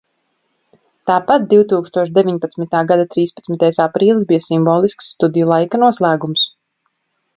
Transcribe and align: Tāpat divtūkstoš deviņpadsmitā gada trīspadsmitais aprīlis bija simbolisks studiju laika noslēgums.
Tāpat 1.09 1.43
divtūkstoš 1.51 2.09
deviņpadsmitā 2.15 2.81
gada 2.93 3.05
trīspadsmitais 3.15 3.79
aprīlis 3.87 4.27
bija 4.33 4.47
simbolisks 4.47 5.13
studiju 5.17 5.51
laika 5.55 5.83
noslēgums. 5.85 6.49